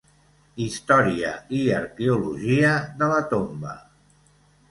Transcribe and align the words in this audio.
Història 0.63 1.33
i 1.57 1.59
arqueologia 1.81 2.71
de 3.03 3.13
la 3.13 3.19
tomba. 3.35 3.77